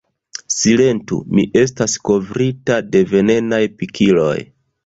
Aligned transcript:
"Silentu, 0.53 1.19
mi 1.35 1.45
estas 1.63 1.97
kovrita 2.11 2.81
de 2.97 3.05
venenaj 3.15 3.63
pikiloj!" 3.83 4.37